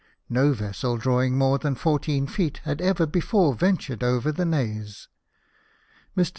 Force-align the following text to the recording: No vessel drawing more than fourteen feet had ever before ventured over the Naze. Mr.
No 0.29 0.51
vessel 0.53 0.97
drawing 0.97 1.37
more 1.37 1.59
than 1.59 1.75
fourteen 1.75 2.25
feet 2.25 2.57
had 2.63 2.81
ever 2.81 3.05
before 3.05 3.53
ventured 3.53 4.01
over 4.03 4.31
the 4.31 4.45
Naze. 4.45 5.07
Mr. 6.17 6.29